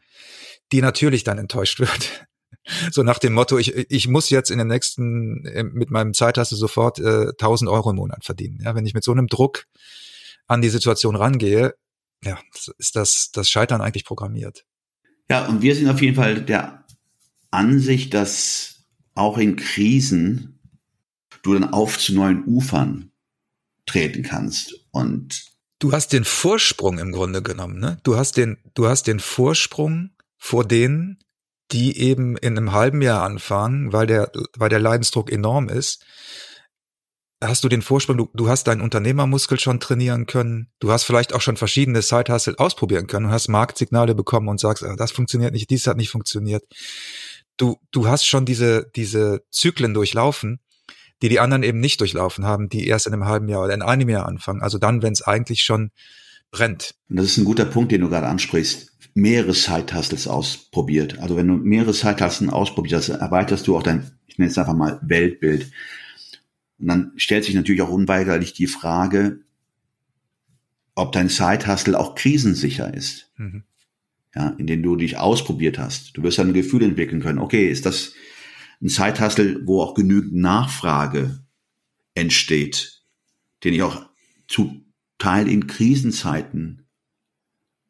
die 0.73 0.81
natürlich 0.81 1.25
dann 1.25 1.37
enttäuscht 1.37 1.81
wird. 1.81 2.27
So 2.91 3.03
nach 3.03 3.19
dem 3.19 3.33
Motto, 3.33 3.59
ich, 3.59 3.75
ich 3.75 4.09
muss 4.09 4.31
jetzt 4.31 4.51
in 4.51 4.59
den 4.59 4.67
nächsten, 4.67 5.45
äh, 5.47 5.63
mit 5.63 5.91
meinem 5.91 6.15
Zeithasse 6.15 6.57
sofort 6.57 6.99
äh, 6.99 7.29
1000 7.29 7.71
Euro 7.71 7.91
im 7.91 7.97
Monat 7.97 8.25
verdienen. 8.25 8.61
Ja, 8.63 8.75
wenn 8.75 8.87
ich 8.87 8.95
mit 8.95 9.05
so 9.05 9.13
einem 9.13 9.29
Druck 9.29 9.67
an 10.47 10.63
die 10.63 10.69
Situation 10.69 11.17
rangehe, 11.17 11.75
ja, 12.25 12.39
ist 12.79 12.97
das, 12.97 13.31
das 13.33 13.51
Scheitern 13.51 13.81
eigentlich 13.81 14.05
programmiert. 14.05 14.65
Ja, 15.31 15.47
und 15.47 15.63
wir 15.63 15.75
sind 15.75 15.89
auf 15.89 16.01
jeden 16.01 16.17
Fall 16.17 16.43
der 16.43 16.85
Ansicht, 17.51 18.15
dass 18.15 18.85
auch 19.15 19.39
in 19.39 19.57
Krisen 19.57 20.59
du 21.43 21.55
dann 21.55 21.73
auf 21.73 21.99
zu 21.99 22.15
neuen 22.15 22.45
Ufern 22.47 23.11
treten 23.87 24.23
kannst 24.23 24.75
und 24.91 25.57
Du 25.79 25.93
hast 25.93 26.15
den 26.15 26.25
Vorsprung 26.25 26.99
im 26.99 27.13
Grunde 27.13 27.43
genommen, 27.43 27.79
ne? 27.79 27.99
Du 28.03 28.17
hast 28.17 28.39
den, 28.39 28.57
du 28.73 28.89
hast 28.89 29.07
den 29.07 29.21
Vorsprung 29.21 30.11
vor 30.39 30.65
denen, 30.65 31.19
die 31.73 31.99
eben 31.99 32.37
in 32.37 32.57
einem 32.57 32.73
halben 32.73 33.03
Jahr 33.03 33.23
anfangen, 33.23 33.93
weil 33.93 34.07
der, 34.07 34.31
weil 34.57 34.69
der 34.69 34.81
Leidensdruck 34.81 35.31
enorm 35.31 35.69
ist. 35.69 36.05
Hast 37.43 37.65
du 37.65 37.69
den 37.69 37.83
Vorsprung, 37.83 38.17
du, 38.17 38.31
du 38.33 38.49
hast 38.49 38.65
deinen 38.65 38.81
Unternehmermuskel 38.81 39.61
schon 39.61 39.79
trainieren 39.79 40.27
können, 40.27 40.71
du 40.79 40.91
hast 40.91 41.05
vielleicht 41.05 41.35
auch 41.35 41.43
schon 41.43 41.57
verschiedene 41.57 42.01
Side-Hustle 42.01 42.59
ausprobieren 42.59 43.07
können 43.09 43.27
und 43.27 43.33
hast 43.33 43.49
Marktsignale 43.49 44.15
bekommen 44.15 44.49
und 44.49 44.59
sagst, 44.59 44.83
ah, 44.83 44.97
das 44.97 45.13
funktioniert 45.13 45.53
nicht, 45.53 45.69
dies 45.69 45.87
hat 45.87 45.99
nicht 45.99 46.11
funktioniert. 46.11 46.65
Du, 47.59 47.77
du 47.91 48.07
hast 48.07 48.27
schon 48.27 48.47
diese, 48.47 48.91
diese 48.97 49.43
Zyklen 49.51 49.93
durchlaufen, 49.93 50.61
die 51.23 51.29
die 51.29 51.41
anderen 51.41 51.63
eben 51.63 51.81
nicht 51.81 52.01
durchlaufen 52.01 52.45
haben, 52.45 52.69
die 52.69 52.87
erst 52.87 53.07
in 53.07 53.13
einem 53.13 53.27
halben 53.27 53.49
Jahr 53.49 53.65
oder 53.65 53.75
in 53.75 53.83
einem 53.83 54.09
Jahr 54.09 54.27
anfangen. 54.27 54.63
Also 54.63 54.79
dann, 54.79 55.03
wenn 55.03 55.13
es 55.13 55.23
eigentlich 55.23 55.63
schon 55.63 55.91
brennt. 56.51 56.95
Und 57.09 57.17
das 57.17 57.27
ist 57.27 57.39
ein 57.39 57.45
guter 57.45 57.65
Punkt, 57.65 57.93
den 57.93 58.03
du 58.03 58.09
gerade 58.09 58.27
ansprichst. 58.27 58.93
Mehrere 59.17 59.55
Side-Hustles 59.55 60.29
ausprobiert. 60.29 61.19
Also 61.21 61.37
wenn 61.37 61.49
du 61.49 61.55
mehrere 61.55 61.95
Side-Hustles 61.95 62.53
ausprobierst, 62.53 63.09
erweiterst 63.09 63.67
du 63.67 63.75
auch 63.75 63.83
dein, 63.83 64.11
ich 64.27 64.37
nenne 64.37 64.51
es 64.51 64.59
einfach 64.59 64.75
mal 64.77 65.01
Weltbild. 65.03 65.73
Und 66.79 66.89
dann 66.89 67.13
stellt 67.17 67.45
sich 67.45 67.55
natürlich 67.55 67.81
auch 67.81 67.89
unweigerlich 67.89 68.53
die 68.53 68.67
Frage, 68.67 69.41
ob 70.95 71.13
dein 71.13 71.31
Side-Hustle 71.31 71.99
auch 71.99 72.15
krisensicher 72.15 72.93
ist. 72.93 73.33
Mhm. 73.39 73.63
Ja, 74.35 74.51
in 74.59 74.67
dem 74.67 74.83
du 74.83 74.97
dich 74.97 75.17
ausprobiert 75.17 75.79
hast. 75.79 76.15
Du 76.15 76.23
wirst 76.23 76.37
dann 76.37 76.49
ein 76.49 76.55
Gefühl 76.55 76.83
entwickeln 76.83 77.23
können. 77.23 77.39
Okay, 77.39 77.71
ist 77.71 77.87
das 77.87 78.13
ein 78.83 78.91
Side-Hustle, 78.91 79.63
wo 79.65 79.81
auch 79.81 79.95
genügend 79.95 80.35
Nachfrage 80.35 81.41
entsteht, 82.15 83.01
den 83.65 83.73
ich 83.73 83.83
auch 83.83 84.11
zu 84.47 84.85
Teil 85.17 85.49
in 85.49 85.67
Krisenzeiten 85.67 86.86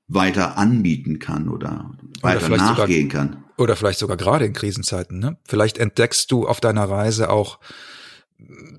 weiter 0.09 0.57
anbieten 0.57 1.19
kann 1.19 1.49
oder, 1.49 1.93
weiter 2.23 2.49
nachgehen 2.57 3.11
sogar, 3.11 3.27
kann. 3.27 3.45
Oder 3.59 3.77
vielleicht 3.77 3.99
sogar 3.99 4.17
gerade 4.17 4.45
in 4.45 4.53
Krisenzeiten. 4.53 5.19
Ne? 5.19 5.39
Vielleicht 5.45 5.79
entdeckst 5.79 6.31
du 6.31 6.47
auf 6.47 6.61
deiner 6.61 6.85
Reise 6.85 7.31
auch 7.31 7.59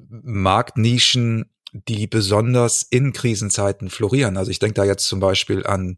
Marktnischen, 0.09 1.45
die 1.73 2.07
besonders 2.07 2.83
in 2.83 3.11
Krisenzeiten 3.11 3.89
florieren. 3.89 4.37
Also 4.37 4.51
ich 4.51 4.59
denke 4.59 4.75
da 4.75 4.85
jetzt 4.85 5.05
zum 5.07 5.19
Beispiel 5.19 5.65
an 5.65 5.97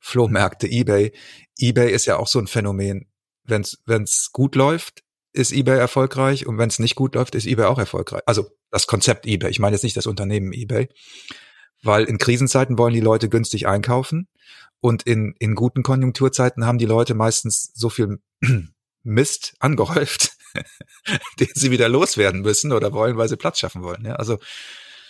Flohmärkte, 0.00 0.66
eBay. 0.66 1.12
eBay 1.58 1.92
ist 1.92 2.06
ja 2.06 2.16
auch 2.16 2.28
so 2.28 2.38
ein 2.38 2.46
Phänomen. 2.46 3.06
Wenn 3.44 3.62
es 3.62 4.30
gut 4.32 4.54
läuft, 4.54 5.02
ist 5.32 5.52
eBay 5.52 5.78
erfolgreich 5.78 6.46
und 6.46 6.58
wenn 6.58 6.68
es 6.68 6.78
nicht 6.78 6.94
gut 6.94 7.14
läuft, 7.14 7.34
ist 7.34 7.46
eBay 7.46 7.66
auch 7.66 7.78
erfolgreich. 7.78 8.22
Also 8.26 8.46
das 8.70 8.86
Konzept 8.86 9.26
eBay. 9.26 9.50
Ich 9.50 9.58
meine 9.58 9.74
jetzt 9.74 9.82
nicht 9.82 9.96
das 9.96 10.06
Unternehmen 10.06 10.52
eBay, 10.52 10.88
weil 11.84 12.04
in 12.04 12.18
Krisenzeiten 12.18 12.78
wollen 12.78 12.94
die 12.94 13.00
Leute 13.00 13.28
günstig 13.28 13.66
einkaufen 13.66 14.28
und 14.80 15.04
in, 15.04 15.34
in 15.38 15.54
guten 15.54 15.82
Konjunkturzeiten 15.82 16.66
haben 16.66 16.78
die 16.78 16.86
Leute 16.86 17.14
meistens 17.14 17.70
so 17.74 17.88
viel 17.88 18.18
Mist 19.02 19.54
angehäuft, 19.60 20.36
den 21.40 21.48
sie 21.54 21.70
wieder 21.70 21.88
loswerden 21.88 22.40
müssen 22.40 22.72
oder 22.72 22.92
wollen, 22.92 23.16
weil 23.16 23.28
sie 23.28 23.36
Platz 23.36 23.58
schaffen 23.58 23.82
wollen. 23.82 24.04
Ja, 24.04 24.16
also 24.16 24.38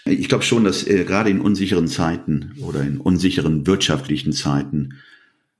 ich 0.04 0.28
glaube 0.28 0.44
schon, 0.44 0.64
dass 0.64 0.86
äh, 0.86 1.04
gerade 1.04 1.30
in 1.30 1.40
unsicheren 1.40 1.88
Zeiten 1.88 2.56
oder 2.60 2.82
in 2.82 3.00
unsicheren 3.00 3.66
wirtschaftlichen 3.66 4.32
Zeiten 4.32 5.00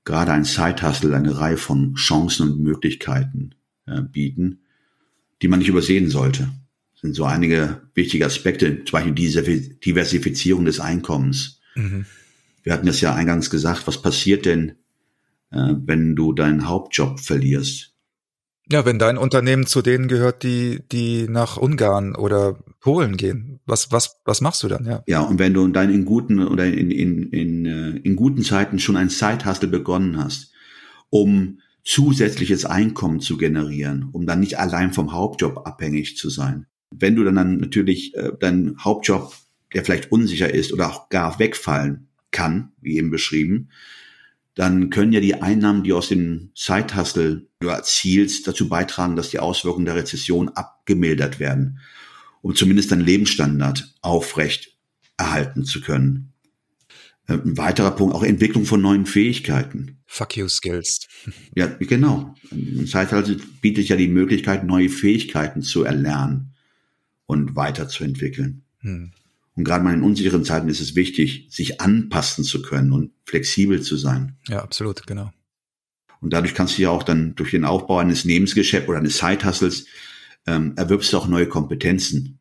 gerade 0.03 0.31
ein 0.31 0.43
Side-Hustle 0.43 1.15
eine 1.15 1.37
Reihe 1.37 1.57
von 1.57 1.95
Chancen 1.95 2.51
und 2.51 2.59
Möglichkeiten 2.61 3.55
äh, 3.87 4.01
bieten, 4.01 4.59
die 5.41 5.47
man 5.47 5.59
nicht 5.59 5.69
übersehen 5.69 6.09
sollte. 6.09 6.49
Das 7.05 7.09
sind 7.09 7.15
so 7.17 7.25
einige 7.25 7.81
wichtige 7.93 8.25
Aspekte, 8.25 8.83
zum 8.83 8.93
Beispiel 8.93 9.13
diese 9.13 9.43
Diversifizierung 9.43 10.65
des 10.65 10.79
Einkommens. 10.79 11.59
Mhm. 11.75 12.07
Wir 12.63 12.73
hatten 12.73 12.87
es 12.87 12.99
ja 12.99 13.13
eingangs 13.13 13.51
gesagt, 13.51 13.85
was 13.85 14.01
passiert 14.01 14.47
denn, 14.47 14.69
äh, 15.51 15.75
wenn 15.85 16.15
du 16.15 16.33
deinen 16.33 16.67
Hauptjob 16.67 17.19
verlierst? 17.19 17.93
Ja, 18.71 18.85
wenn 18.85 18.97
dein 18.97 19.19
Unternehmen 19.19 19.67
zu 19.67 19.83
denen 19.83 20.07
gehört, 20.07 20.41
die, 20.41 20.81
die 20.91 21.27
nach 21.29 21.57
Ungarn 21.57 22.15
oder 22.15 22.57
Polen 22.79 23.17
gehen, 23.17 23.59
was, 23.67 23.91
was, 23.91 24.17
was 24.25 24.41
machst 24.41 24.63
du 24.63 24.67
dann, 24.67 24.85
ja? 24.85 25.03
Ja, 25.05 25.21
und 25.21 25.37
wenn 25.37 25.53
du 25.53 25.67
dann 25.67 25.93
in 25.93 26.05
guten 26.05 26.39
oder 26.39 26.65
in, 26.65 26.89
in, 26.89 27.29
in, 27.29 27.65
äh, 27.67 27.89
in 27.97 28.15
guten 28.15 28.41
Zeiten 28.41 28.79
schon 28.79 28.97
ein 28.97 29.09
Side-Hustle 29.09 29.67
begonnen 29.67 30.17
hast, 30.17 30.51
um 31.11 31.59
zusätzliches 31.83 32.65
Einkommen 32.65 33.19
zu 33.19 33.37
generieren, 33.37 34.09
um 34.11 34.25
dann 34.25 34.39
nicht 34.39 34.57
allein 34.57 34.91
vom 34.91 35.13
Hauptjob 35.13 35.67
abhängig 35.67 36.17
zu 36.17 36.31
sein. 36.31 36.65
Wenn 36.91 37.15
du 37.15 37.23
dann, 37.23 37.35
dann 37.35 37.57
natürlich 37.57 38.15
äh, 38.15 38.31
deinen 38.39 38.83
Hauptjob, 38.83 39.33
der 39.73 39.83
vielleicht 39.83 40.11
unsicher 40.11 40.53
ist 40.53 40.71
oder 40.71 40.89
auch 40.89 41.09
gar 41.09 41.39
wegfallen 41.39 42.07
kann, 42.31 42.71
wie 42.81 42.97
eben 42.97 43.11
beschrieben, 43.11 43.69
dann 44.55 44.89
können 44.89 45.11
ja 45.11 45.19
die 45.19 45.41
Einnahmen, 45.41 45.83
die 45.83 45.93
aus 45.93 46.07
dem 46.07 46.51
Side-Hustle 46.55 47.45
du 47.59 47.67
erzielst, 47.67 48.47
dazu 48.47 48.69
beitragen, 48.69 49.17
dass 49.17 49.29
die 49.29 49.39
Auswirkungen 49.39 49.85
der 49.85 49.95
Rezession 49.95 50.49
abgemildert 50.49 51.39
werden, 51.39 51.79
um 52.41 52.55
zumindest 52.55 52.91
deinen 52.91 53.01
Lebensstandard 53.01 53.93
aufrecht 54.01 54.77
erhalten 55.17 55.65
zu 55.65 55.81
können. 55.81 56.31
Äh, 57.27 57.33
ein 57.33 57.57
weiterer 57.57 57.91
Punkt, 57.91 58.15
auch 58.15 58.23
Entwicklung 58.23 58.65
von 58.65 58.81
neuen 58.81 59.05
Fähigkeiten. 59.05 59.97
Fuck 60.05 60.37
you 60.37 60.47
Skills. 60.47 61.07
Ja, 61.55 61.67
genau. 61.79 62.35
Ein 62.51 62.85
Side-Hustle 62.85 63.39
bietet 63.61 63.89
ja 63.89 63.97
die 63.97 64.07
Möglichkeit, 64.07 64.63
neue 64.63 64.89
Fähigkeiten 64.89 65.61
zu 65.61 65.83
erlernen 65.83 66.54
und 67.25 67.55
weiterzuentwickeln. 67.55 68.63
Hm. 68.79 69.11
Und 69.55 69.63
gerade 69.63 69.83
mal 69.83 69.93
in 69.93 70.03
unsicheren 70.03 70.43
Zeiten 70.43 70.67
ist 70.67 70.81
es 70.81 70.95
wichtig, 70.95 71.47
sich 71.49 71.79
anpassen 71.79 72.43
zu 72.43 72.61
können 72.61 72.91
und 72.91 73.11
flexibel 73.25 73.81
zu 73.81 73.95
sein. 73.95 74.37
Ja, 74.47 74.61
absolut, 74.61 75.07
genau. 75.07 75.31
Und 76.21 76.33
dadurch 76.33 76.53
kannst 76.53 76.77
du 76.77 76.81
ja 76.81 76.89
auch 76.89 77.03
dann 77.03 77.35
durch 77.35 77.51
den 77.51 77.65
Aufbau 77.65 77.99
eines 77.99 78.23
Lebensgeschäfts 78.23 78.89
oder 78.89 78.97
eines 78.97 79.17
Side-Hustles 79.17 79.85
ähm, 80.47 80.73
erwirbst 80.75 81.13
du 81.13 81.17
auch 81.17 81.27
neue 81.27 81.47
Kompetenzen. 81.47 82.39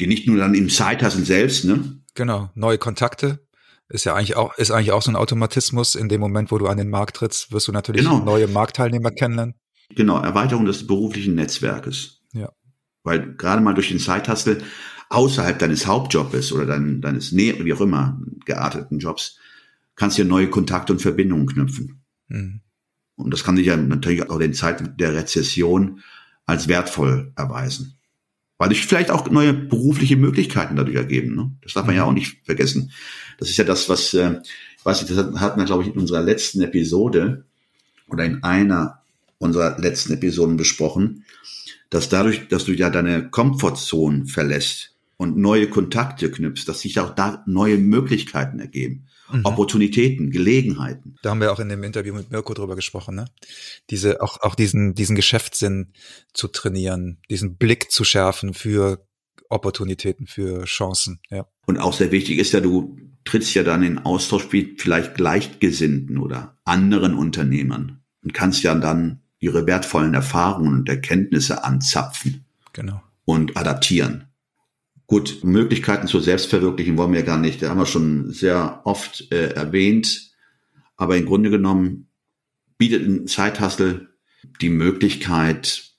Die 0.00 0.06
nicht 0.06 0.26
nur 0.26 0.36
dann 0.36 0.54
im 0.54 0.68
Side-Hustle 0.68 1.24
selbst, 1.24 1.64
ne? 1.64 2.00
Genau, 2.14 2.50
neue 2.54 2.78
Kontakte. 2.78 3.46
Ist 3.88 4.04
ja 4.04 4.14
eigentlich 4.14 4.36
auch, 4.36 4.56
ist 4.56 4.70
eigentlich 4.70 4.92
auch 4.92 5.02
so 5.02 5.10
ein 5.10 5.16
Automatismus. 5.16 5.94
In 5.94 6.08
dem 6.08 6.20
Moment, 6.20 6.50
wo 6.50 6.58
du 6.58 6.66
an 6.66 6.78
den 6.78 6.88
Markt 6.90 7.16
trittst, 7.16 7.52
wirst 7.52 7.68
du 7.68 7.72
natürlich 7.72 8.02
genau. 8.02 8.18
neue 8.20 8.48
Marktteilnehmer 8.48 9.10
kennenlernen. 9.10 9.54
Genau, 9.90 10.18
Erweiterung 10.20 10.64
des 10.64 10.86
beruflichen 10.86 11.34
Netzwerkes. 11.34 12.21
Weil 13.04 13.34
gerade 13.34 13.62
mal 13.62 13.74
durch 13.74 13.88
den 13.88 13.98
Side-Hustle 13.98 14.58
außerhalb 15.08 15.58
deines 15.58 15.86
Hauptjobs 15.86 16.52
oder 16.52 16.66
dein, 16.66 17.00
deines, 17.00 17.34
wie 17.36 17.72
auch 17.72 17.80
immer, 17.80 18.20
gearteten 18.44 18.98
Jobs, 18.98 19.38
kannst 19.94 20.16
du 20.16 20.22
ja 20.22 20.28
neue 20.28 20.48
Kontakte 20.48 20.92
und 20.92 21.00
Verbindungen 21.00 21.46
knüpfen. 21.46 22.02
Mhm. 22.28 22.60
Und 23.16 23.32
das 23.32 23.44
kann 23.44 23.56
sich 23.56 23.66
ja 23.66 23.76
natürlich 23.76 24.28
auch 24.30 24.40
in 24.40 24.54
Zeiten 24.54 24.96
der 24.96 25.14
Rezession 25.14 26.00
als 26.46 26.66
wertvoll 26.68 27.32
erweisen. 27.36 27.98
Weil 28.58 28.70
sich 28.70 28.86
vielleicht 28.86 29.10
auch 29.10 29.28
neue 29.30 29.52
berufliche 29.52 30.16
Möglichkeiten 30.16 30.76
dadurch 30.76 30.96
ergeben. 30.96 31.34
Ne? 31.34 31.50
Das 31.62 31.74
darf 31.74 31.84
man 31.84 31.94
mhm. 31.94 31.98
ja 31.98 32.04
auch 32.04 32.12
nicht 32.12 32.44
vergessen. 32.44 32.90
Das 33.38 33.50
ist 33.50 33.56
ja 33.56 33.64
das, 33.64 33.88
was, 33.88 34.14
äh, 34.14 34.40
ich 34.78 34.84
weiß 34.84 35.02
nicht, 35.02 35.16
das 35.16 35.40
hatten 35.40 35.60
wir, 35.60 35.66
glaube 35.66 35.82
ich, 35.82 35.90
in 35.90 36.00
unserer 36.00 36.22
letzten 36.22 36.62
Episode 36.62 37.44
oder 38.08 38.24
in 38.24 38.42
einer 38.42 39.01
unserer 39.42 39.78
letzten 39.78 40.14
Episoden 40.14 40.56
besprochen, 40.56 41.24
dass 41.90 42.08
dadurch, 42.08 42.48
dass 42.48 42.64
du 42.64 42.72
ja 42.72 42.90
deine 42.90 43.28
Komfortzone 43.28 44.26
verlässt, 44.26 44.92
und 45.22 45.36
neue 45.36 45.70
Kontakte 45.70 46.30
knüpfst, 46.30 46.64
dass 46.66 46.80
sich 46.80 46.98
auch 46.98 47.14
da 47.14 47.44
neue 47.46 47.78
Möglichkeiten 47.78 48.58
ergeben. 48.58 49.06
Mhm. 49.30 49.44
Opportunitäten, 49.44 50.30
Gelegenheiten. 50.32 51.14
Da 51.22 51.30
haben 51.30 51.40
wir 51.40 51.52
auch 51.52 51.60
in 51.60 51.68
dem 51.68 51.84
Interview 51.84 52.12
mit 52.12 52.32
Mirko 52.32 52.54
drüber 52.54 52.74
gesprochen, 52.74 53.14
ne? 53.14 53.26
Diese, 53.88 54.20
auch, 54.20 54.42
auch 54.42 54.56
diesen, 54.56 54.94
diesen 54.94 55.14
Geschäftssinn 55.14 55.92
zu 56.34 56.48
trainieren, 56.48 57.18
diesen 57.30 57.56
Blick 57.56 57.92
zu 57.92 58.02
schärfen 58.02 58.52
für 58.52 59.06
Opportunitäten, 59.48 60.26
für 60.26 60.64
Chancen, 60.64 61.20
ja. 61.30 61.46
Und 61.66 61.78
auch 61.78 61.92
sehr 61.92 62.10
wichtig 62.10 62.38
ist 62.38 62.52
ja, 62.52 62.60
du 62.60 62.98
trittst 63.24 63.54
ja 63.54 63.62
dann 63.62 63.84
in 63.84 64.00
Austausch 64.00 64.50
mit 64.50 64.82
vielleicht 64.82 65.14
Gleichgesinnten 65.14 66.18
oder 66.18 66.58
anderen 66.64 67.14
Unternehmern 67.14 68.02
und 68.24 68.34
kannst 68.34 68.64
ja 68.64 68.74
dann 68.74 69.21
ihre 69.42 69.66
wertvollen 69.66 70.14
Erfahrungen 70.14 70.72
und 70.72 70.88
Erkenntnisse 70.88 71.64
anzapfen. 71.64 72.44
Genau. 72.72 73.02
Und 73.24 73.56
adaptieren. 73.56 74.28
Gut, 75.06 75.42
Möglichkeiten 75.42 76.06
zur 76.06 76.22
Selbstverwirklichung 76.22 76.96
wollen 76.96 77.12
wir 77.12 77.24
gar 77.24 77.38
nicht. 77.38 77.60
Da 77.60 77.68
haben 77.68 77.78
wir 77.78 77.86
schon 77.86 78.32
sehr 78.32 78.80
oft 78.84 79.30
äh, 79.32 79.48
erwähnt. 79.52 80.30
Aber 80.96 81.16
im 81.16 81.26
Grunde 81.26 81.50
genommen 81.50 82.06
bietet 82.78 83.06
ein 83.06 83.26
Zeithustle 83.26 84.08
die 84.60 84.70
Möglichkeit, 84.70 85.90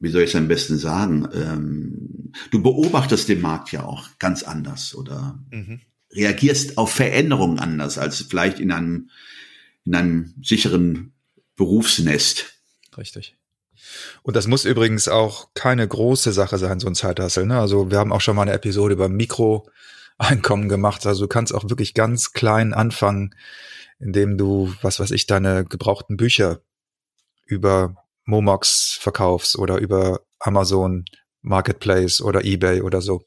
wie 0.00 0.10
soll 0.10 0.22
ich 0.22 0.30
es 0.30 0.36
am 0.36 0.48
besten 0.48 0.76
sagen, 0.76 1.28
ähm, 1.32 2.32
du 2.50 2.62
beobachtest 2.62 3.28
den 3.28 3.40
Markt 3.40 3.70
ja 3.70 3.84
auch 3.84 4.08
ganz 4.18 4.42
anders 4.42 4.94
oder 4.96 5.38
mhm. 5.52 5.80
reagierst 6.12 6.78
auf 6.78 6.92
Veränderungen 6.92 7.60
anders 7.60 7.96
als 7.96 8.22
vielleicht 8.22 8.58
in 8.58 8.72
einem, 8.72 9.10
in 9.84 9.94
einem 9.94 10.34
sicheren 10.42 11.12
Berufsnest. 11.54 12.51
Richtig. 12.96 13.36
Und 14.22 14.36
das 14.36 14.46
muss 14.46 14.64
übrigens 14.64 15.08
auch 15.08 15.48
keine 15.54 15.86
große 15.86 16.32
Sache 16.32 16.58
sein, 16.58 16.78
so 16.78 16.86
ein 16.88 16.94
Zeithustle. 16.94 17.46
Ne? 17.46 17.58
Also 17.58 17.90
wir 17.90 17.98
haben 17.98 18.12
auch 18.12 18.20
schon 18.20 18.36
mal 18.36 18.42
eine 18.42 18.52
Episode 18.52 18.94
über 18.94 19.08
Mikro 19.08 19.68
Einkommen 20.18 20.68
gemacht. 20.68 21.04
Also 21.06 21.24
du 21.24 21.28
kannst 21.28 21.54
auch 21.54 21.68
wirklich 21.68 21.94
ganz 21.94 22.32
klein 22.32 22.74
anfangen, 22.74 23.34
indem 23.98 24.38
du, 24.38 24.72
was 24.82 25.00
weiß 25.00 25.10
ich, 25.10 25.26
deine 25.26 25.64
gebrauchten 25.64 26.16
Bücher 26.16 26.60
über 27.46 27.96
Momox 28.24 28.98
verkaufst 29.00 29.58
oder 29.58 29.78
über 29.78 30.20
Amazon 30.38 31.04
Marketplace 31.40 32.20
oder 32.20 32.44
eBay 32.44 32.82
oder 32.82 33.00
so. 33.00 33.24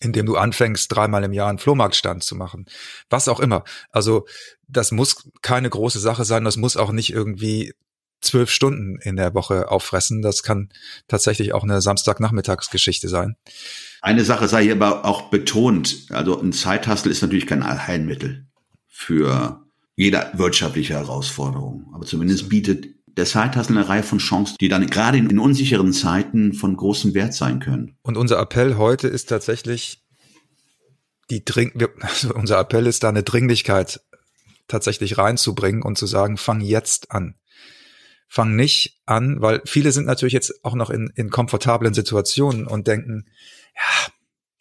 Indem 0.00 0.26
du 0.26 0.36
anfängst, 0.36 0.90
dreimal 0.90 1.24
im 1.24 1.32
Jahr 1.32 1.48
einen 1.48 1.58
Flohmarktstand 1.58 2.22
zu 2.22 2.36
machen. 2.36 2.66
Was 3.10 3.28
auch 3.28 3.40
immer. 3.40 3.64
Also, 3.90 4.26
das 4.68 4.92
muss 4.92 5.28
keine 5.42 5.68
große 5.68 5.98
Sache 5.98 6.24
sein. 6.24 6.44
Das 6.44 6.56
muss 6.56 6.76
auch 6.76 6.92
nicht 6.92 7.12
irgendwie 7.12 7.74
zwölf 8.20 8.50
Stunden 8.50 8.98
in 9.00 9.16
der 9.16 9.34
Woche 9.34 9.70
auffressen. 9.70 10.22
Das 10.22 10.42
kann 10.42 10.70
tatsächlich 11.06 11.54
auch 11.54 11.62
eine 11.62 11.80
Samstagnachmittagsgeschichte 11.80 13.08
sein. 13.08 13.36
Eine 14.00 14.24
Sache 14.24 14.48
sei 14.48 14.64
hier 14.64 14.72
aber 14.72 15.04
auch 15.04 15.30
betont. 15.30 16.06
Also 16.10 16.40
ein 16.40 16.52
Zeithassel 16.52 17.10
ist 17.10 17.22
natürlich 17.22 17.46
kein 17.46 17.62
Allheilmittel 17.62 18.46
für 18.88 19.64
jede 19.96 20.30
wirtschaftliche 20.34 20.94
Herausforderung. 20.94 21.90
Aber 21.92 22.06
zumindest 22.06 22.48
bietet 22.48 22.86
der 23.16 23.26
Zeithassel 23.26 23.76
eine 23.76 23.88
Reihe 23.88 24.04
von 24.04 24.18
Chancen, 24.18 24.56
die 24.60 24.68
dann 24.68 24.86
gerade 24.86 25.18
in 25.18 25.38
unsicheren 25.38 25.92
Zeiten 25.92 26.52
von 26.52 26.76
großem 26.76 27.14
Wert 27.14 27.34
sein 27.34 27.58
können. 27.58 27.96
Und 28.02 28.16
unser 28.16 28.38
Appell 28.38 28.76
heute 28.76 29.08
ist 29.08 29.28
tatsächlich 29.28 30.04
die 31.30 31.44
Dring 31.44 31.72
also 32.00 32.32
unser 32.34 32.58
Appell 32.58 32.86
ist 32.86 33.02
da 33.02 33.08
eine 33.08 33.24
Dringlichkeit 33.24 34.00
tatsächlich 34.68 35.18
reinzubringen 35.18 35.82
und 35.82 35.98
zu 35.98 36.06
sagen, 36.06 36.36
fang 36.36 36.60
jetzt 36.60 37.10
an 37.10 37.34
fang 38.28 38.54
nicht 38.54 39.00
an, 39.06 39.40
weil 39.40 39.62
viele 39.64 39.90
sind 39.90 40.06
natürlich 40.06 40.34
jetzt 40.34 40.64
auch 40.64 40.74
noch 40.74 40.90
in, 40.90 41.10
in 41.16 41.30
komfortablen 41.30 41.94
Situationen 41.94 42.66
und 42.66 42.86
denken, 42.86 43.26
ja, 43.74 44.12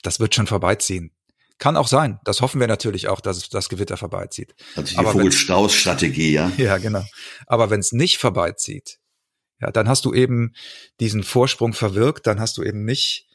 das 0.01 0.19
wird 0.19 0.33
schon 0.33 0.47
vorbeiziehen. 0.47 1.11
Kann 1.59 1.75
auch 1.75 1.87
sein. 1.87 2.19
Das 2.23 2.41
hoffen 2.41 2.59
wir 2.59 2.67
natürlich 2.67 3.07
auch, 3.07 3.19
dass 3.19 3.37
es 3.37 3.49
das 3.49 3.67
Gewitter 3.67 3.97
vorbeizieht. 3.97 4.55
Also 4.75 4.95
die 4.95 5.03
Vogelstrauß-Strategie, 5.03 6.31
ja. 6.31 6.51
Ja, 6.57 6.77
genau. 6.77 7.03
Aber 7.47 7.69
wenn 7.69 7.79
es 7.79 7.91
nicht 7.91 8.19
vorbeizieht, 8.19 8.99
ja, 9.59 9.71
dann 9.71 9.89
hast 9.89 10.05
du 10.05 10.13
eben 10.13 10.53
diesen 10.99 11.23
Vorsprung 11.23 11.73
verwirkt, 11.73 12.27
dann 12.27 12.39
hast 12.39 12.57
du 12.57 12.63
eben 12.63 12.85
nicht 12.85 13.27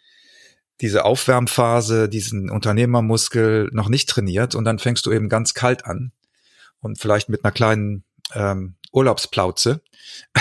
diese 0.81 1.05
Aufwärmphase, 1.05 2.09
diesen 2.09 2.49
Unternehmermuskel 2.49 3.69
noch 3.73 3.89
nicht 3.89 4.09
trainiert 4.09 4.55
und 4.55 4.65
dann 4.65 4.79
fängst 4.79 5.05
du 5.05 5.13
eben 5.13 5.29
ganz 5.29 5.53
kalt 5.53 5.85
an 5.85 6.13
und 6.81 6.99
vielleicht 6.99 7.29
mit 7.29 7.45
einer 7.45 7.53
kleinen 7.53 8.05
ähm, 8.35 8.77
Urlaubsplauze 8.93 9.81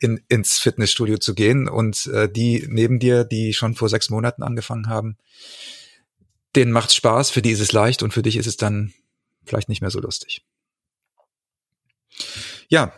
in, 0.00 0.22
ins 0.28 0.58
Fitnessstudio 0.58 1.18
zu 1.18 1.34
gehen 1.34 1.68
und 1.68 2.06
äh, 2.06 2.30
die 2.30 2.66
neben 2.68 2.98
dir, 2.98 3.24
die 3.24 3.52
schon 3.52 3.74
vor 3.74 3.88
sechs 3.88 4.10
Monaten 4.10 4.42
angefangen 4.42 4.88
haben, 4.88 5.16
denen 6.54 6.72
macht's 6.72 6.94
Spaß, 6.94 7.30
für 7.30 7.42
die 7.42 7.52
ist 7.52 7.60
es 7.60 7.72
leicht 7.72 8.02
und 8.02 8.12
für 8.12 8.22
dich 8.22 8.36
ist 8.36 8.46
es 8.46 8.56
dann 8.56 8.92
vielleicht 9.44 9.68
nicht 9.68 9.80
mehr 9.80 9.90
so 9.90 10.00
lustig. 10.00 10.44
Ja, 12.68 12.92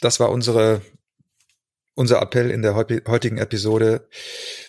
das 0.00 0.20
war 0.20 0.30
unsere, 0.30 0.82
unser 1.94 2.20
Appell 2.22 2.50
in 2.50 2.62
der 2.62 2.74
heutigen 2.74 3.38
Episode. 3.38 4.08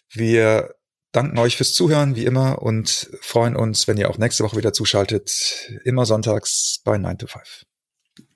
Wir 0.09 0.75
danken 1.11 1.37
euch 1.39 1.57
fürs 1.57 1.73
Zuhören, 1.73 2.15
wie 2.15 2.25
immer, 2.25 2.61
und 2.61 3.09
freuen 3.21 3.55
uns, 3.55 3.87
wenn 3.87 3.97
ihr 3.97 4.09
auch 4.09 4.17
nächste 4.17 4.43
Woche 4.43 4.57
wieder 4.57 4.73
zuschaltet, 4.73 5.71
immer 5.83 6.05
sonntags 6.05 6.81
bei 6.83 6.97
9 6.97 7.17
to 7.17 7.27
5. 7.27 7.65